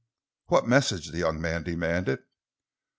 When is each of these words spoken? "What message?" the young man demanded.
"What 0.47 0.65
message?" 0.67 1.11
the 1.11 1.19
young 1.19 1.39
man 1.39 1.61
demanded. 1.61 2.23